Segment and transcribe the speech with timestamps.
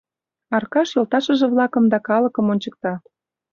[0.55, 2.93] —Аркаш йолташыже-влакым да калыкым ончыкта.